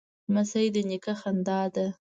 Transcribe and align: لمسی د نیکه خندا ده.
لمسی 0.29 0.65
د 0.75 0.77
نیکه 0.89 1.13
خندا 1.19 1.59
ده. 1.75 1.87